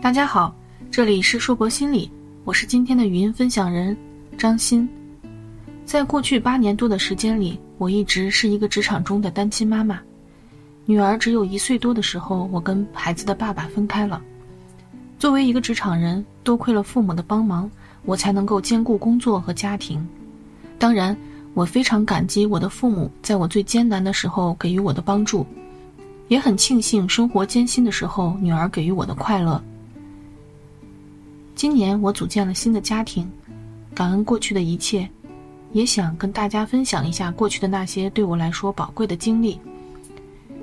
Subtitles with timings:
[0.00, 0.54] 大家好，
[0.92, 2.08] 这里是硕博心理，
[2.44, 3.96] 我是今天的语音分享人
[4.38, 4.88] 张欣。
[5.84, 9.98] 在过去八年多的时间里，我一直是一个职场中的单亲妈妈。
[10.86, 14.22] 女儿只有一岁多的时候，我跟孩子的爸爸分开了。
[15.18, 17.68] 作为一个职场人，多亏了父母的帮忙，
[18.04, 20.06] 我才能够兼顾工作和家庭。
[20.78, 21.14] 当然，
[21.54, 25.44] 我非常感激我的父母在我最艰难的时候给予我的帮助，
[26.28, 29.60] 也很庆幸生活艰辛的时候女儿给予我的快乐。
[31.58, 33.28] 今年我组建了新的家庭，
[33.92, 35.10] 感恩过去的一切，
[35.72, 39.58] 也想跟大家分享一下过去的那些对我来说宝贵的经历，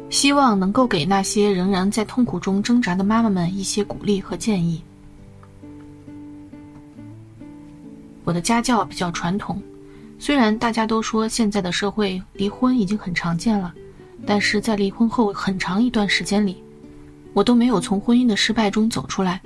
[0.09, 4.81] 希望能够给那些仍然在痛苦中挣扎的妈妈们一些鼓励和建议。
[8.23, 9.61] 我的家教比较传统，
[10.17, 13.73] 虽然大家都说现在的社会离婚已经很常见了，
[14.25, 16.63] 但是在离婚后很长一段时间里，
[17.33, 19.41] 我都没有从婚姻的失败中走出来。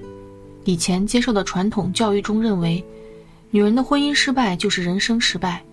[0.66, 2.84] 以前接受的传统教育中认为，
[3.50, 5.64] 女人的婚姻失败就是人生失败。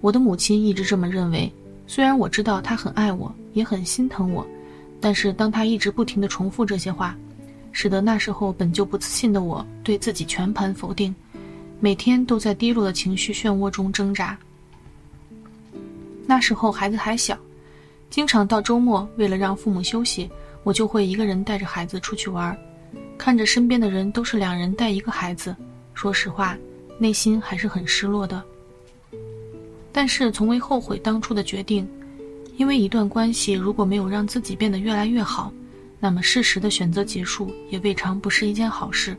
[0.00, 1.52] 我的母亲一直这么认为，
[1.86, 4.46] 虽然我知道她很爱我，也很心疼我，
[5.00, 7.16] 但是当她一直不停地重复这些话，
[7.72, 11.12] 使得那时候本就不自信的我对自己全盘否定，
[11.80, 14.38] 每天都在低落的情绪漩涡中挣扎。
[16.26, 17.36] 那时候孩子还小，
[18.10, 20.30] 经常到周末为了让父母休息，
[20.62, 22.56] 我就会一个人带着孩子出去玩。
[23.18, 25.54] 看着身边的人都是两人带一个孩子，
[25.92, 26.56] 说实话，
[26.98, 28.42] 内心还是很失落的。
[29.92, 31.86] 但是从未后悔当初的决定，
[32.56, 35.52] 因为一段关系如果没有让自己变得越来越好，
[35.98, 39.16] 那么适时的选择结束也未尝不是一件好事。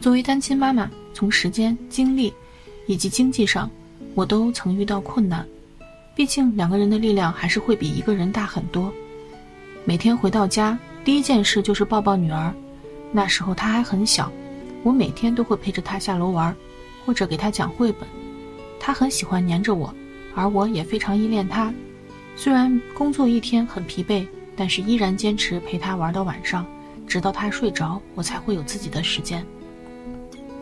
[0.00, 2.32] 作为单亲妈妈，从时间、精力
[2.86, 3.68] 以及经济上，
[4.14, 5.44] 我都曾遇到困难。
[6.14, 8.92] 毕竟两个人的力量还是会比一个人大很多。
[9.84, 12.54] 每天回到家，第一件事就是抱抱女儿。
[13.12, 14.30] 那时候他还很小，
[14.82, 16.54] 我每天都会陪着他下楼玩，
[17.04, 18.08] 或者给他讲绘本。
[18.78, 19.92] 他很喜欢黏着我，
[20.34, 21.72] 而我也非常依恋他。
[22.36, 24.26] 虽然工作一天很疲惫，
[24.56, 26.64] 但是依然坚持陪他玩到晚上，
[27.06, 29.44] 直到他睡着，我才会有自己的时间。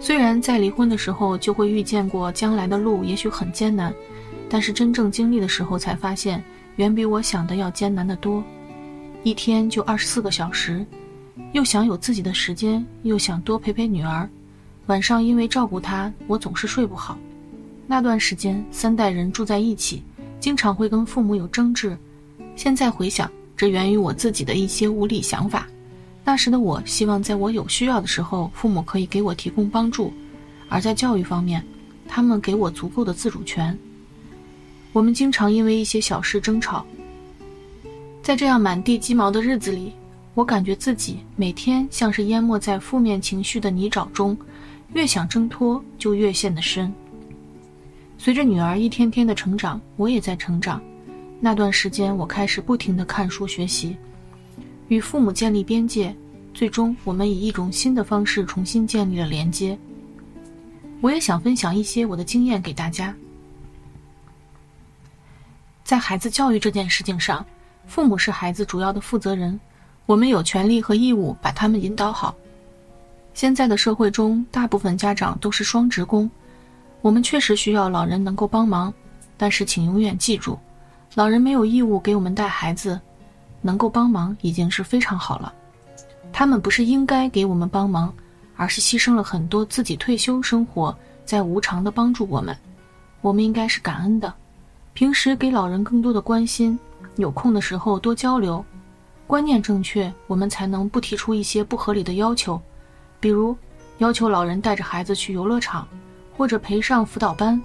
[0.00, 3.92] 虽然在离婚的时候就会预见过将来的路也许很艰难，
[4.48, 6.42] 但是真正经历的时候才发现，
[6.76, 8.42] 远比我想的要艰难得多。
[9.22, 10.86] 一天就二十四个小时。
[11.53, 14.28] 又想有自己的时间，又想多陪陪女儿。
[14.87, 17.19] 晚上因为照顾她，我总是睡不好。
[17.87, 20.03] 那段时间，三代人住在一起，
[20.41, 21.97] 经常会跟父母有争执。
[22.54, 25.66] 现在回想，这源于我自己的一些无理想法。
[26.25, 30.12] 那时的我希望，在我有需要的时候，父母可以给我提供帮助；
[30.69, 31.65] 而在教育方面，
[32.06, 33.78] 他们给我足够的自主权。
[34.93, 36.84] 我们经常因为一些小事争吵。
[38.22, 39.93] 在这样满地鸡毛的日子里。
[40.38, 44.38] 我感觉自己每天像是淹没在负面情绪的泥沼中，
[44.93, 46.94] 越想挣脱就越陷得深。
[48.19, 50.81] 随着女儿一天天的成长，我也在成长。
[51.41, 53.97] 那段时间，我开始不停地看书学习，
[54.87, 56.15] 与父母建立边界，
[56.54, 59.77] 最终我们以一种新的方式重新建立了连接。
[61.00, 63.12] 我也想分享一些我的经验给大家。
[65.82, 67.44] 在孩子教育这件事情上，
[67.88, 69.59] 父母是孩子主要的负责人。
[70.08, 72.34] 我们有权利和义务把他们引导好。
[73.34, 76.30] 现在的社会中，大部分家长都是双职工，
[77.02, 78.91] 我们确实需要老人能够帮忙，
[79.36, 80.58] 但是请永远记住，
[81.14, 82.98] 老人没有义务给我们带孩子，
[83.60, 85.52] 能够帮忙已经是非常好了。
[86.32, 88.10] 他们不是应该给我们帮忙，
[88.56, 92.56] 而是牺牲了很多自己退休生活，在无偿的帮助我们。
[93.20, 94.32] 我们应该是感恩的，
[94.94, 96.78] 平时给老人更多的关心，
[97.16, 98.64] 有空的时候多交流。
[99.28, 102.59] 观念正确，我们才能不提出一些不合理的要求，
[103.21, 103.55] 比如
[103.99, 105.87] 要求老人带着孩子去游乐场，
[106.34, 107.62] 或者陪上辅导班。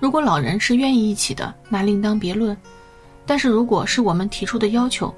[0.00, 2.56] 如果老人是愿意一起的，那另当别论。
[3.26, 5.14] 但是如果是我们提出的要求，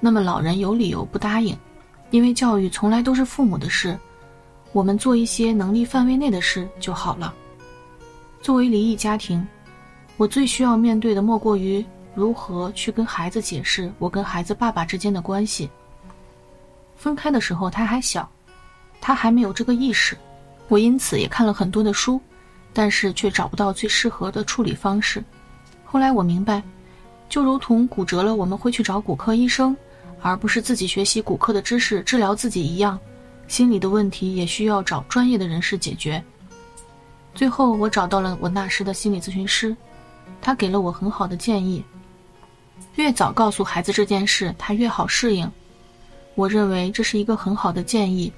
[0.00, 1.56] 那么老人有理由不答应，
[2.10, 3.98] 因为教育从来都是父母的事，
[4.72, 7.32] 我们做一些能力范围内的事就好了。
[8.42, 9.48] 作为离异家庭，
[10.18, 11.82] 我最需要面对的莫过于。
[12.18, 15.70] 如何去跟孩子解释我跟孩子爸爸之间的关系？
[16.96, 18.28] 分开的时候他还小，
[19.00, 20.18] 他还没有这个意识，
[20.66, 22.20] 我因此也看了很多的书，
[22.72, 25.22] 但是却找不到最适合的处理方式。
[25.84, 26.60] 后来我明白，
[27.28, 29.76] 就如同骨折了我们会去找骨科医生，
[30.20, 32.98] 而不是自己学习骨科的知识治疗自己一样，
[33.46, 36.20] 心理的问题也需要找专业的人士解决。
[37.32, 39.76] 最后我找到了我那时的心理咨询师，
[40.42, 41.84] 他给了我很好的建议。
[42.96, 45.50] 越早告诉孩子这件事，他越好适应。
[46.34, 48.32] 我认为这是一个很好的建议。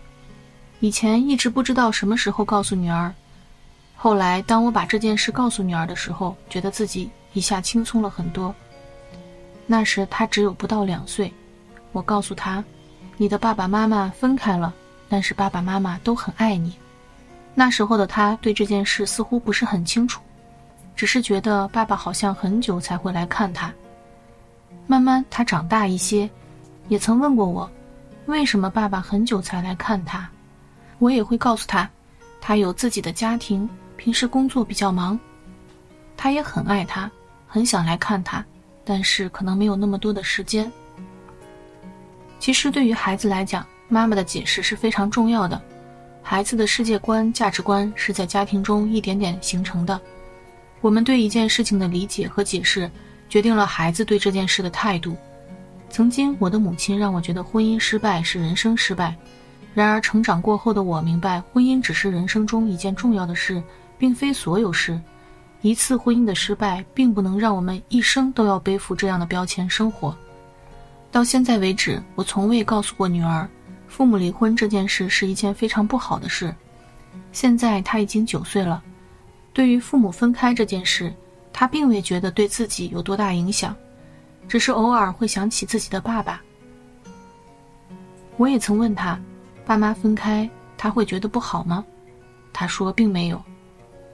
[0.81, 3.13] 以前一直不知道什么时候告诉女儿，
[3.95, 8.55] 后来当我把这件事告诉女儿的时候，觉得自己一下轻松了很多。
[9.67, 11.33] 那时她只有不到两岁，
[11.93, 12.65] 我告诉她
[13.19, 14.73] ：“你的爸爸妈妈分开了，
[15.09, 16.75] 但是爸爸妈妈都很爱你。”
[17.55, 20.23] 那时候的她对这件事似乎不是很清楚，
[20.97, 23.73] 只是觉得爸爸好像很久才会来看她。
[24.91, 26.29] 慢慢他长大一些，
[26.89, 27.71] 也曾问过我，
[28.27, 30.29] 为什么爸爸很久才来看他。
[30.99, 31.89] 我也会告诉他，
[32.41, 35.17] 他有自己的家庭，平时工作比较忙。
[36.17, 37.09] 他也很爱他，
[37.47, 38.45] 很想来看他，
[38.85, 40.69] 但是可能没有那么多的时间。
[42.41, 45.63] 其实对于孩子来讲，妈妈的解释是非常重要的。
[46.21, 50.01] 孩子的世界观、价值观是在家庭中一点点形成的。
[50.81, 52.91] 我们对一件事情的理解和解释，
[53.31, 55.17] 决定了孩子对这件事的态度。
[55.88, 59.17] 曾经，我的母亲让我觉得婚姻失败是人生失败。
[59.73, 63.62] 然而，成长过后的我明白，婚姻只是人生中一件重要的事，
[63.97, 65.00] 并非所有事。
[65.62, 70.17] 一次婚姻的失败，并不能让我们一生都要背负这样的标签生活。
[71.12, 73.49] 到现在为止，我从未告诉过女儿，
[73.87, 76.55] 父母离婚这件事是一件非常不好的事。
[77.31, 78.82] 现在她已经九岁了，
[79.53, 81.12] 对于父母分开这件事，
[81.61, 83.77] 他并未觉得对自己有多大影响，
[84.49, 86.41] 只是偶尔会想起自己的爸爸。
[88.39, 89.21] 我也曾问他。
[89.67, 90.49] 爸妈分开，
[90.79, 91.85] 他会觉得不好吗？
[92.51, 93.39] 他说并没有，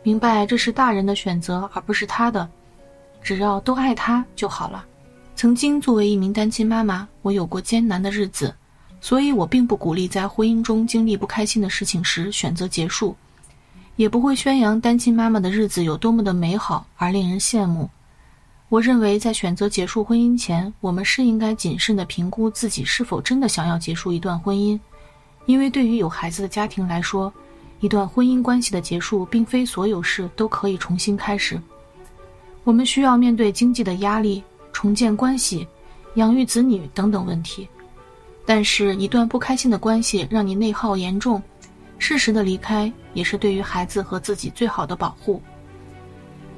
[0.02, 2.50] 明白这是大人的选择，而不是他的，
[3.22, 4.84] 只要都爱他就好了。
[5.36, 8.52] 曾经作为一名单亲妈妈，我有过艰难的日子，
[9.00, 13.14] 所以我并不鼓励在婚姻中经历不开心的事情时选择结束，
[13.96, 17.88] 也不会宣扬单亲妈妈的日子有多么的美好而令人羡慕。
[18.68, 24.78] 我认为在选择结束婚姻前，我们是应该谨慎地评估自己是否真的想要结束一段婚姻。
[25.46, 27.32] 因为对于有孩子的家庭来说，
[27.78, 31.60] 一段婚姻关系的结束，并非所有事都可以重新开始。
[32.64, 34.42] 我们需要面对经济的压力、
[34.72, 35.66] 重建关系、
[36.16, 37.68] 养育子女等等问题。
[38.44, 41.40] 但是，一段不开心的关系让你内耗严重，
[41.98, 45.40] 适时的离开也是对于孩子和自己最好的保护。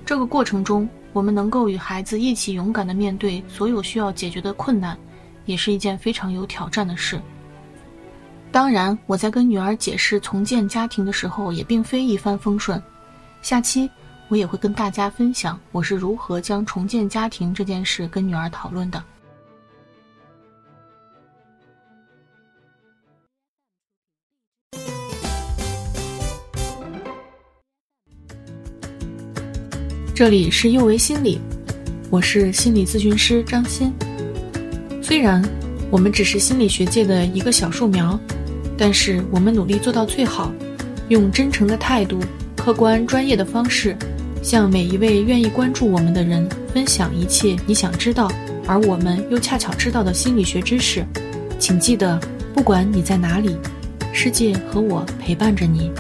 [0.05, 4.99] 这个过程中，我们能够与孩子一起勇敢的面对所有需要解决的困难，
[5.45, 7.21] 也是一件非常有挑战的事。
[8.51, 12.83] 当然，我在跟女儿解释重建家庭的时候，也并非一帆风顺。
[13.41, 13.89] 下期
[14.27, 19.01] 我也会跟大家分享我是如何将重建家庭这件事跟女儿讨论的。
[30.19, 31.41] 这里是幼为心理，
[32.11, 33.93] 我是心理咨询师张欣。
[35.01, 35.41] 虽然
[35.93, 38.19] 我们只是心理学界的一个小树苗。
[38.77, 40.53] 但是我们努力做到最好，
[41.09, 42.19] 用真诚的态度、
[42.57, 43.97] 客观专业的方式，
[44.43, 48.29] 向每一位愿意关注我们的人分享一切你想知道，
[48.67, 51.07] 而我们又恰巧知道的心理学知识。
[51.61, 52.19] 请记得，
[52.53, 53.57] 不管你在哪里，
[54.13, 55.93] 世界和我陪伴着你。